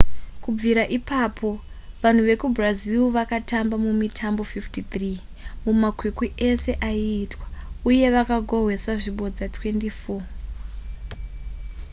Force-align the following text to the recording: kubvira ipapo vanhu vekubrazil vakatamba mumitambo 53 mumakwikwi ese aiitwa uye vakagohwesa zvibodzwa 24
kubvira 0.43 0.83
ipapo 0.97 1.49
vanhu 2.03 2.21
vekubrazil 2.29 3.03
vakatamba 3.17 3.75
mumitambo 3.85 4.41
53 4.53 5.11
mumakwikwi 5.63 6.27
ese 6.49 6.71
aiitwa 6.89 7.45
uye 7.89 8.05
vakagohwesa 8.15 8.91
zvibodzwa 9.01 9.45
24 9.55 10.19